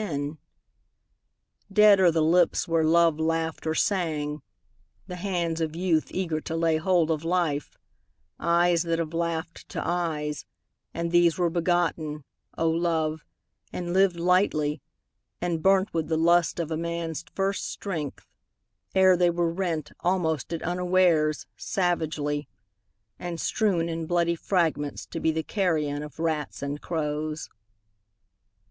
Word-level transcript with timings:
POETS 0.01 0.09
MILITANT 0.17 0.39
271 1.75 1.75
Dead 1.75 1.99
are 1.99 2.11
the 2.11 2.23
lips 2.25 2.67
where 2.67 2.83
love 2.83 3.19
laughed 3.19 3.67
or 3.67 3.75
sang, 3.75 4.41
The 5.05 5.17
hands 5.17 5.61
of 5.61 5.75
youth 5.75 6.07
eager 6.09 6.41
to 6.41 6.55
lay 6.55 6.77
hold 6.77 7.11
of 7.11 7.23
life, 7.23 7.77
Eyes 8.39 8.81
that 8.81 8.97
have 8.97 9.13
laughed 9.13 9.69
to 9.69 9.87
eyes, 9.87 10.47
And 10.91 11.11
these 11.11 11.37
were 11.37 11.51
begotten, 11.51 12.23
O 12.57 12.67
Love, 12.67 13.23
and 13.71 13.93
lived 13.93 14.15
lightly, 14.19 14.81
and 15.39 15.61
burnt 15.61 15.93
With 15.93 16.07
the 16.07 16.17
lust 16.17 16.59
of 16.59 16.71
a 16.71 16.77
man's 16.77 17.23
first 17.35 17.69
strength: 17.69 18.25
ere 18.95 19.15
they 19.15 19.29
were 19.29 19.53
rent, 19.53 19.91
Almost 19.99 20.51
at 20.51 20.63
unawares, 20.63 21.45
savagely; 21.55 22.47
and 23.19 23.39
strewn 23.39 23.87
In 23.87 24.07
bloody 24.07 24.33
fragments, 24.35 25.05
to 25.05 25.19
be 25.19 25.29
the 25.31 25.43
carrion 25.43 26.01
Of 26.01 26.17
rats 26.17 26.63
and 26.63 26.81
crows. 26.81 27.51